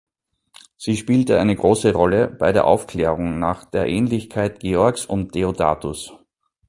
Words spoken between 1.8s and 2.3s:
Rolle